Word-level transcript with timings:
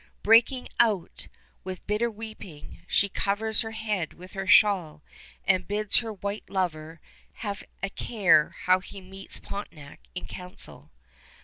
Breaking 0.23 0.67
out 0.79 1.27
with 1.63 1.85
bitter 1.85 2.09
weeping, 2.09 2.81
she 2.87 3.07
covers 3.07 3.61
her 3.61 3.69
head 3.77 4.13
with 4.15 4.31
her 4.31 4.47
shawl 4.47 5.03
and 5.45 5.67
bids 5.67 5.97
her 5.99 6.11
white 6.11 6.49
lover 6.49 6.99
have 7.45 7.63
a 7.83 7.89
care 7.91 8.55
how 8.63 8.79
he 8.79 8.99
meets 8.99 9.37
Pontiac 9.39 9.99
in 10.15 10.25
council. 10.25 10.89